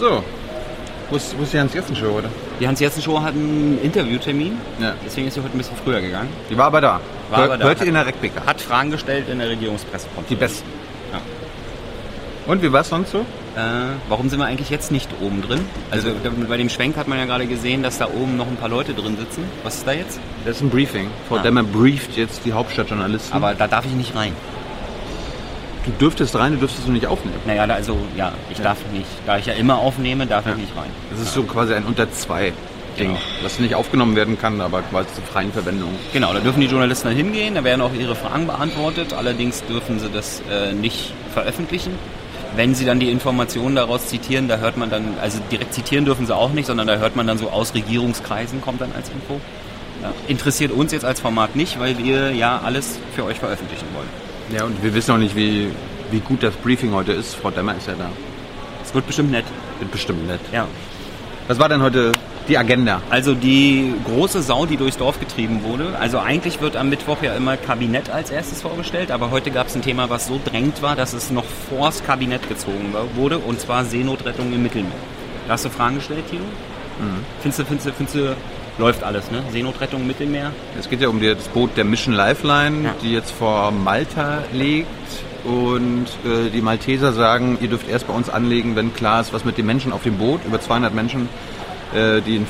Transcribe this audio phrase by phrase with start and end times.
[0.00, 2.28] Wo ist, wo ist die Hans-Jessen-Show heute?
[2.60, 4.94] Die Hans-Jessen-Show hat einen Interviewtermin, Ja.
[5.04, 6.28] deswegen ist sie heute ein bisschen früher gegangen.
[6.48, 7.00] Die war aber da.
[7.30, 7.70] War Hör- aber da.
[7.72, 8.46] Ihr in der Reckbecker.
[8.46, 10.28] Hat Fragen gestellt in der Regierungspressekonferenz.
[10.28, 10.68] Die besten.
[11.12, 11.20] Ja.
[12.46, 13.18] Und wie war es sonst so?
[13.56, 13.60] Äh,
[14.08, 15.60] warum sind wir eigentlich jetzt nicht oben drin?
[15.90, 18.56] Also da- bei dem Schwenk hat man ja gerade gesehen, dass da oben noch ein
[18.56, 19.42] paar Leute drin sitzen.
[19.64, 20.20] Was ist da jetzt?
[20.44, 21.08] Das ist ein Briefing.
[21.28, 21.42] Frau Ah.
[21.42, 23.34] Demmer brieft jetzt die Hauptstadtjournalisten.
[23.34, 24.32] Aber da darf ich nicht rein.
[25.84, 27.38] Du dürftest rein, du dürftest du nicht aufnehmen.
[27.46, 29.06] Naja, also ja, ich darf nicht.
[29.26, 30.90] Da ich ja immer aufnehme, darf ich nicht rein.
[31.10, 32.52] Das ist so quasi ein unter zwei
[32.98, 33.18] Ding, Genau.
[33.42, 35.90] das nicht aufgenommen werden kann, aber quasi zur freien Verwendung.
[36.12, 39.12] Genau, da dürfen die Journalisten dann hingehen, da werden auch ihre Fragen beantwortet.
[39.12, 41.92] Allerdings dürfen sie das äh, nicht veröffentlichen.
[42.56, 46.26] Wenn sie dann die Informationen daraus zitieren, da hört man dann, also direkt zitieren dürfen
[46.26, 49.40] sie auch nicht, sondern da hört man dann so aus Regierungskreisen, kommt dann als Info.
[50.02, 50.12] Ja.
[50.26, 54.08] Interessiert uns jetzt als Format nicht, weil wir ja alles für euch veröffentlichen wollen.
[54.52, 55.70] Ja, und wir wissen auch nicht, wie,
[56.10, 57.36] wie gut das Briefing heute ist.
[57.36, 58.10] Frau Demmer ist ja da.
[58.82, 59.44] Es wird bestimmt nett.
[59.78, 60.40] Wird bestimmt nett.
[60.52, 60.66] Ja.
[61.46, 62.12] Was war denn heute
[62.48, 63.00] die Agenda?
[63.10, 65.96] Also die große Sau, die durchs Dorf getrieben wurde.
[65.98, 69.76] Also eigentlich wird am Mittwoch ja immer Kabinett als erstes vorgestellt, aber heute gab es
[69.76, 73.84] ein Thema, was so drängend war, dass es noch vors Kabinett gezogen wurde, und zwar
[73.84, 74.90] Seenotrettung im Mittelmeer.
[75.46, 76.44] Da hast du Fragen gestellt, Tilo?
[77.40, 78.36] Findest du, findest du, findest du,
[78.80, 79.42] läuft alles, ne?
[79.52, 80.50] Seenotrettung im Mittelmeer?
[80.78, 82.94] Es geht ja um das Boot der Mission Lifeline, Ja.
[83.02, 84.88] die jetzt vor Malta liegt.
[85.44, 89.44] Und äh, die Malteser sagen, ihr dürft erst bei uns anlegen, wenn klar ist, was
[89.44, 91.28] mit den Menschen auf dem Boot, über 200 Menschen,
[91.94, 92.46] äh, die in,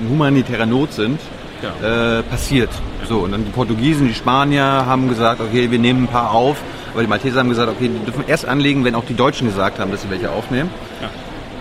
[0.00, 1.20] in humanitärer Not sind,
[1.62, 2.18] Ja.
[2.18, 2.70] äh, passiert.
[3.08, 6.56] So, und dann die Portugiesen, die Spanier haben gesagt, okay, wir nehmen ein paar auf.
[6.92, 9.78] Aber die Malteser haben gesagt, okay, die dürfen erst anlegen, wenn auch die Deutschen gesagt
[9.78, 10.70] haben, dass sie welche aufnehmen.
[11.00, 11.08] Ja.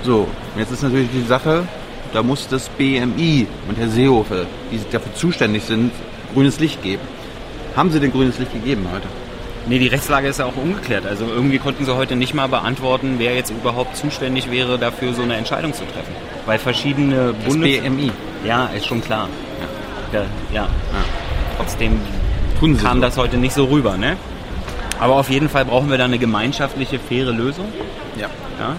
[0.04, 0.22] So,
[0.54, 1.64] und jetzt ist natürlich die Sache,
[2.14, 5.92] da muss das BMI und Herr Seehofer, die dafür zuständig sind,
[6.34, 7.02] grünes Licht geben.
[7.76, 9.08] Haben Sie denn grünes Licht gegeben heute?
[9.68, 11.06] Nee, die Rechtslage ist ja auch ungeklärt.
[11.06, 15.22] Also irgendwie konnten sie heute nicht mal beantworten, wer jetzt überhaupt zuständig wäre, dafür so
[15.22, 16.14] eine Entscheidung zu treffen.
[16.46, 17.80] Weil verschiedene Das Bundes...
[17.80, 18.12] BMI.
[18.44, 19.30] Ja, ist schon klar.
[20.12, 20.24] Ja,
[20.54, 20.68] ja.
[21.58, 22.00] Trotzdem
[22.60, 23.02] Tun Sie kam so.
[23.02, 24.18] das heute nicht so rüber, ne?
[25.00, 27.66] Aber auf jeden Fall brauchen wir da eine gemeinschaftliche, faire Lösung.
[28.20, 28.30] Ja.
[28.60, 28.76] Ja?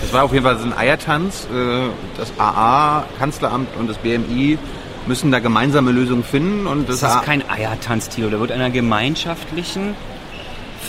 [0.00, 1.46] Das war auf jeden Fall so ein Eiertanz.
[1.52, 4.58] Äh, Das AA, Kanzleramt und das BMI
[5.06, 6.66] müssen da gemeinsame Lösungen finden.
[6.66, 8.28] Und das, Das ist kein Eiertanz, Tilo.
[8.30, 9.94] Da wird an einer gemeinschaftlichen,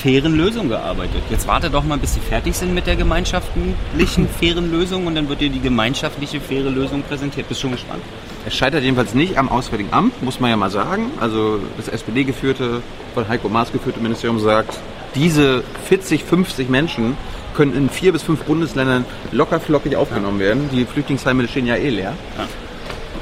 [0.02, 1.22] fairen Lösung gearbeitet.
[1.30, 5.30] Jetzt warte doch mal, bis sie fertig sind mit der gemeinschaftlichen, fairen Lösung und dann
[5.30, 7.48] wird dir die gemeinschaftliche, faire Lösung präsentiert.
[7.50, 8.02] Bist schon gespannt?
[8.46, 11.12] Es scheitert jedenfalls nicht am Auswärtigen Amt, muss man ja mal sagen.
[11.20, 12.82] Also das SPD-geführte,
[13.14, 14.80] von Heiko Maas geführte Ministerium sagt,
[15.14, 17.16] diese 40, 50 Menschen
[17.56, 20.70] können in vier bis fünf Bundesländern locker flockig aufgenommen werden.
[20.72, 22.14] Die Flüchtlingsheime stehen ja eh leer.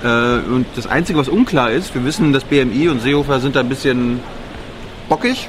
[0.04, 0.08] Äh,
[0.50, 3.70] und das Einzige, was unklar ist, wir wissen, dass BMI und Seehofer sind da ein
[3.70, 4.20] bisschen
[5.10, 5.48] bockig.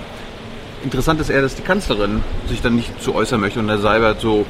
[0.83, 4.21] Interessant ist eher, dass die Kanzlerin sich dann nicht zu äußern möchte und der Seibert
[4.21, 4.47] so,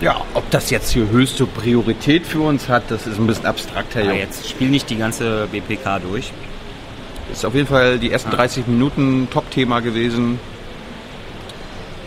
[0.00, 3.94] ja, ob das jetzt hier höchste Priorität für uns hat, das ist ein bisschen abstrakt,
[3.94, 4.18] Herr Ja, Jung.
[4.20, 6.30] jetzt spiel nicht die ganze BPK durch.
[7.32, 10.38] Ist auf jeden Fall die ersten 30 Minuten Top-Thema gewesen.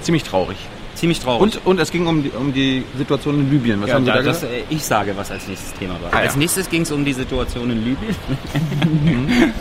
[0.02, 0.58] Ziemlich traurig.
[0.98, 1.42] Ziemlich traurig.
[1.42, 3.80] Und, und es ging um die, um die Situation in Libyen.
[3.82, 4.54] Was ja, haben Sie da, da das, gesagt?
[4.72, 6.12] äh, ich sage, was als nächstes Thema war.
[6.12, 6.22] Ah, ja.
[6.24, 8.16] als nächstes ging es um die Situation in Libyen.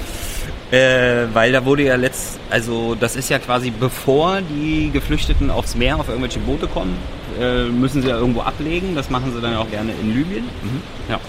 [0.71, 5.75] äh, weil da wurde ja letzt, also das ist ja quasi bevor die Geflüchteten aufs
[5.75, 6.97] Meer auf irgendwelche Boote kommen,
[7.39, 8.95] äh, müssen sie ja irgendwo ablegen.
[8.95, 10.45] Das machen sie dann auch gerne in Libyen.
[11.11, 11.21] Ja.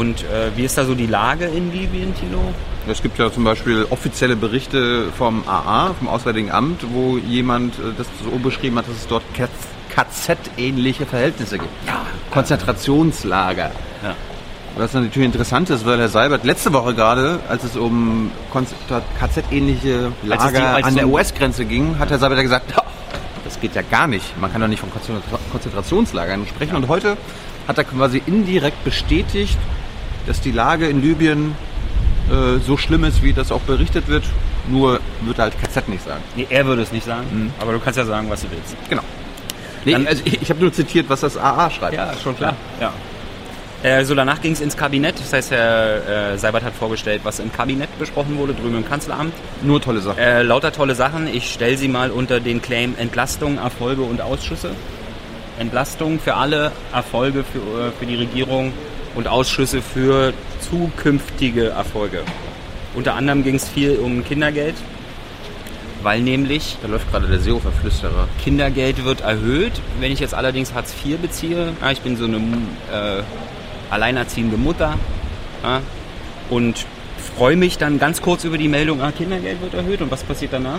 [0.00, 2.40] Und äh, wie ist da so die Lage in Libyen, Tilo?
[2.88, 7.92] Es gibt ja zum Beispiel offizielle Berichte vom AA, vom Auswärtigen Amt, wo jemand äh,
[7.98, 9.22] das so beschrieben hat, dass es dort
[9.94, 11.68] KZ-ähnliche Verhältnisse gibt.
[11.86, 12.06] Ja.
[12.30, 13.72] Konzentrationslager.
[14.02, 14.14] Ja.
[14.78, 18.30] Was natürlich interessant ist, weil Herr Seibert letzte Woche gerade, als es um
[19.18, 22.82] KZ-ähnliche die- Lager als an der US-Grenze ging, hat Herr Seibert ja gesagt, "Ja,
[23.44, 24.40] das geht ja gar nicht.
[24.40, 26.74] Man kann doch nicht von Konzentra- Konzentrationslagern sprechen.
[26.76, 27.18] Und heute
[27.68, 29.58] hat er quasi indirekt bestätigt,
[30.30, 31.56] dass die Lage in Libyen
[32.30, 34.22] äh, so schlimm ist, wie das auch berichtet wird.
[34.68, 36.22] Nur wird halt KZ nicht sagen.
[36.36, 38.76] Nee, er würde es nicht sagen, aber du kannst ja sagen, was du willst.
[38.88, 39.02] Genau.
[39.84, 41.94] Nee, Dann- also ich, ich habe nur zitiert, was das AA schreibt.
[41.94, 42.54] Ja, schon klar.
[42.80, 42.92] Ja.
[43.82, 45.18] Äh, so danach ging es ins Kabinett.
[45.18, 49.32] Das heißt, Herr äh, Seibert hat vorgestellt, was im Kabinett besprochen wurde, drüben im Kanzleramt.
[49.62, 50.18] Nur tolle Sachen.
[50.18, 51.26] Äh, lauter tolle Sachen.
[51.26, 54.70] Ich stelle sie mal unter den Claim Entlastung, Erfolge und Ausschüsse.
[55.58, 58.72] Entlastung für alle, Erfolge für, äh, für die Regierung
[59.14, 62.22] und Ausschüsse für zukünftige Erfolge.
[62.94, 64.74] Unter anderem ging es viel um Kindergeld,
[66.02, 68.28] weil nämlich Da läuft gerade der Seehofer-Flüsterer.
[68.42, 69.72] Kindergeld wird erhöht.
[70.00, 73.22] Wenn ich jetzt allerdings Hartz IV beziehe, ja, ich bin so eine äh,
[73.90, 74.94] alleinerziehende Mutter
[75.62, 75.80] ja,
[76.48, 76.86] und
[77.36, 80.52] freue mich dann ganz kurz über die Meldung, ah, Kindergeld wird erhöht und was passiert
[80.52, 80.78] danach?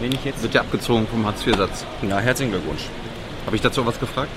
[0.00, 0.42] Wenn ich jetzt...
[0.42, 1.84] Wird ja abgezogen vom Hartz-IV-Satz.
[2.08, 2.82] Ja, herzlichen Glückwunsch.
[3.46, 4.30] Habe ich dazu was gefragt?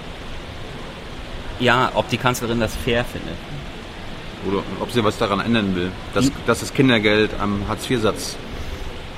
[1.59, 3.35] Ja, ob die Kanzlerin das fair findet.
[4.47, 8.37] Oder ob sie was daran ändern will, dass, dass das Kindergeld am Hartz-IV-Satz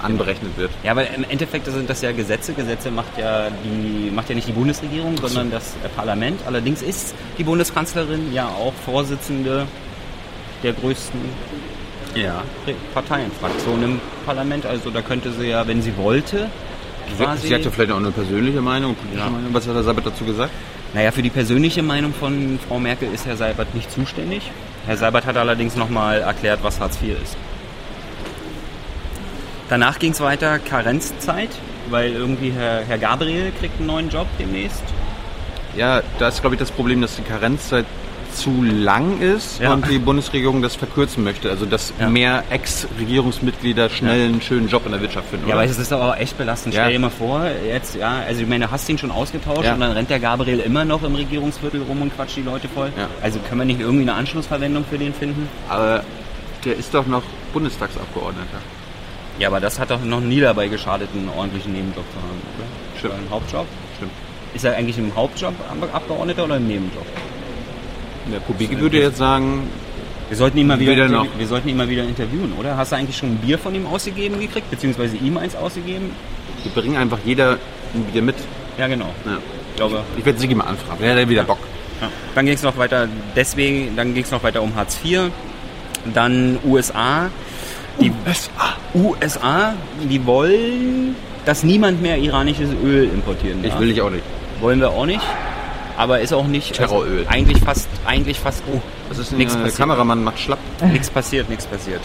[0.02, 0.72] anberechnet wird.
[0.84, 2.54] Ja, weil im Endeffekt sind das ja Gesetze.
[2.54, 6.40] Gesetze macht ja, die, macht ja nicht die Bundesregierung, sondern das Parlament.
[6.46, 9.68] Allerdings ist die Bundeskanzlerin ja auch Vorsitzende
[10.64, 11.20] der größten
[12.16, 12.44] ja.
[12.94, 14.66] Parteienfraktion im Parlament.
[14.66, 16.50] Also da könnte sie ja, wenn sie wollte,
[17.18, 17.48] quasi...
[17.48, 19.30] Sie hat ja vielleicht auch eine persönliche Meinung, politische ja.
[19.30, 19.54] Meinung.
[19.54, 20.52] Was hat Herr Seibert dazu gesagt?
[20.98, 24.50] Naja, für die persönliche Meinung von Frau Merkel ist Herr Seibert nicht zuständig.
[24.88, 27.38] Herr Seibert hat allerdings nochmal erklärt, was Hartz IV ist.
[29.70, 31.52] Danach ging es weiter, Karenzzeit,
[31.92, 34.82] weil irgendwie Herr, Herr Gabriel kriegt einen neuen Job demnächst.
[35.76, 37.86] Ja, da ist glaube ich das Problem, dass die Karenzzeit
[38.38, 39.74] zu lang ist ja.
[39.74, 41.50] und die Bundesregierung das verkürzen möchte.
[41.50, 42.10] Also dass ja.
[42.10, 45.48] mehr Ex-Regierungsmitglieder schnell einen schönen Job in der Wirtschaft finden.
[45.48, 45.64] Ja, oder?
[45.64, 46.74] aber es ist aber auch echt belastend.
[46.74, 49.80] Stell dir mal vor, jetzt, ja, also ich meine, du hast ihn schon ausgetauscht und
[49.80, 52.92] dann rennt der Gabriel immer noch im Regierungsviertel rum und quatscht die Leute voll.
[53.22, 55.50] Also können wir nicht irgendwie eine Anschlussverwendung für den finden?
[55.70, 56.04] Aber
[56.66, 57.24] der ist doch noch
[57.54, 58.60] Bundestagsabgeordneter.
[59.40, 62.98] Ja, aber das hat doch noch nie dabei geschadet, einen ordentlichen Nebenjob zu haben, oder?
[62.98, 63.14] Stimmt.
[63.14, 63.68] Einen Hauptjob?
[63.98, 64.12] Stimmt.
[64.56, 65.54] Ist er eigentlich im Hauptjob
[65.94, 67.06] Abgeordneter oder im Nebenjob?
[68.32, 69.70] Der Kubicki würde jetzt sagen,
[70.30, 71.26] wir sollten, ihn mal wieder noch.
[71.38, 72.76] wir sollten ihn mal wieder interviewen, oder?
[72.76, 76.12] Hast du eigentlich schon ein Bier von ihm ausgegeben gekriegt, beziehungsweise ihm eins ausgegeben?
[76.64, 77.58] Wir bringen einfach jeder
[77.94, 78.36] ein Bier mit.
[78.78, 79.10] Ja, genau.
[79.26, 79.38] Ja.
[79.72, 80.98] Ich, glaube, ich werde Sigi mal anfragen.
[81.00, 81.60] Wer hat wieder Bock?
[82.02, 82.10] Ja.
[82.36, 85.32] Dann ging es noch weiter, deswegen, dann ging es noch weiter um Hartz IV,
[86.14, 87.30] dann USA.
[88.00, 88.76] Die USA.
[88.94, 91.16] USA, die wollen,
[91.46, 93.74] dass niemand mehr iranisches Öl importieren darf.
[93.74, 94.24] Ich will ich auch nicht.
[94.60, 95.22] Wollen wir auch nicht
[95.98, 97.20] aber ist auch nicht Terroröl.
[97.20, 98.64] Also eigentlich fast, eigentlich fast.
[98.72, 100.60] Oh, was ist nichts Der Kameramann macht schlapp.
[100.92, 102.02] Nichts passiert, nichts passiert.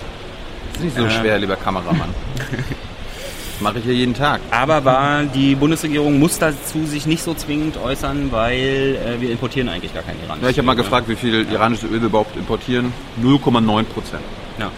[0.74, 1.10] ist nicht so äh.
[1.10, 2.10] schwer, lieber Kameramann.
[3.60, 4.40] Mache ich hier jeden Tag.
[4.50, 9.68] Aber war die Bundesregierung muss dazu sich nicht so zwingend äußern, weil äh, wir importieren
[9.68, 12.36] eigentlich gar kein iranisches Ja, ich habe mal gefragt, wie viel iranisches Öl wir überhaupt
[12.36, 12.92] importieren.
[13.22, 14.22] 0,9 Prozent.
[14.58, 14.70] Ja,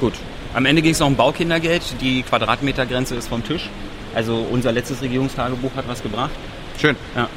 [0.00, 0.12] gut.
[0.52, 1.82] Am Ende ging es noch um Baukindergeld.
[2.02, 3.70] Die Quadratmetergrenze ist vom Tisch.
[4.14, 6.30] Also unser letztes Regierungstagebuch hat was gebracht.
[6.78, 6.96] Schön.
[7.14, 7.28] Ja.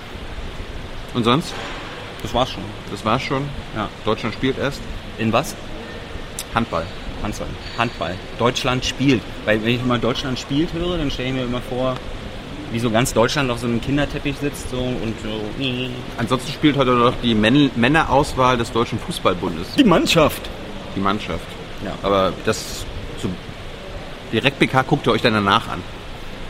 [1.14, 1.54] Und sonst?
[2.22, 2.64] Das war's schon.
[2.92, 3.44] Das war's schon?
[3.76, 3.90] Ja.
[4.06, 4.82] Deutschland spielt erst?
[5.18, 5.56] In was?
[6.54, 6.86] Handball.
[7.24, 7.48] Handball.
[7.78, 8.16] Handball.
[8.38, 9.22] Deutschland spielt.
[9.46, 11.96] Weil wenn ich mal Deutschland spielt höre, dann stelle ich mir immer vor,
[12.72, 15.42] wie so ganz Deutschland auf so einem Kinderteppich sitzt so und so.
[16.18, 19.76] Ansonsten spielt heute noch die Män Männerauswahl des Deutschen Fußballbundes.
[19.78, 20.42] Die Mannschaft.
[20.96, 21.48] Die Mannschaft.
[21.84, 21.94] Ja.
[22.04, 22.86] Aber das
[23.22, 23.30] so
[24.32, 25.82] direkt PK guckt ihr euch dann danach an.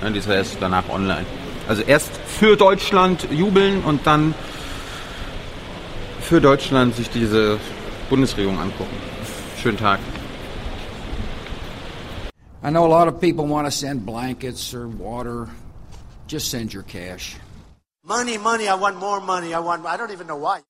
[0.01, 1.25] Ja, die ist ja erst danach online.
[1.67, 4.33] Also erst für Deutschland jubeln und dann
[6.29, 7.57] für Deutschland sich diese
[8.07, 8.95] Bundesregierung angucken.
[9.57, 9.99] Schönen Tag.
[12.61, 15.47] I know a lot of people want to send blankets or water.
[16.27, 17.35] Just send your cash.
[18.03, 19.55] Money, money, I want more money.
[19.55, 20.61] I want I don't even know why.